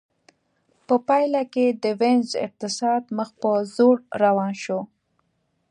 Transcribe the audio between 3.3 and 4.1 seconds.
په ځوړ